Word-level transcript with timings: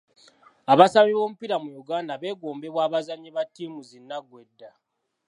Abasambi 0.71 1.11
b'omupiira 1.15 1.55
mu 1.63 1.71
Uganda 1.81 2.13
beegombebwa 2.21 2.81
abazannyi 2.87 3.29
ba 3.35 3.43
ttiimu 3.47 3.79
zi 3.87 3.97
nnaggwedda. 4.01 4.69